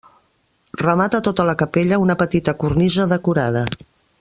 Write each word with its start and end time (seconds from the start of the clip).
Remata 0.83 1.19
tota 1.27 1.43
la 1.49 1.53
capella 1.59 2.01
una 2.05 2.15
petita 2.23 2.57
cornisa 2.65 3.07
decorada. 3.15 3.63